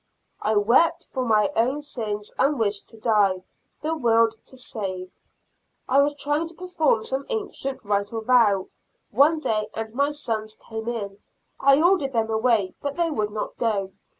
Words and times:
I 0.41 0.55
wept 0.55 1.05
for 1.11 1.23
my 1.23 1.51
own 1.55 1.83
sins, 1.83 2.31
and 2.39 2.57
wished 2.57 2.89
to 2.89 2.97
die, 2.99 3.43
the 3.83 3.95
world 3.95 4.33
to 4.47 4.57
save. 4.57 5.19
I 5.87 6.01
was 6.01 6.15
trying 6.15 6.47
to 6.47 6.55
perform 6.55 7.03
some 7.03 7.23
ancient 7.29 7.85
right 7.85 8.11
or 8.11 8.23
vow, 8.23 8.69
one 9.11 9.37
day, 9.37 9.69
and 9.75 9.93
my 9.93 10.09
sons 10.09 10.55
came 10.55 10.87
in. 10.87 11.19
I 11.59 11.79
ordered 11.79 12.13
them 12.13 12.31
away, 12.31 12.73
but 12.81 12.95
they 12.95 13.11
would 13.11 13.29
not 13.31 13.55
go. 13.59 13.91